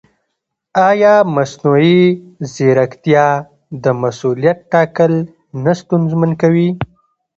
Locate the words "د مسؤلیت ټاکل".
3.83-5.13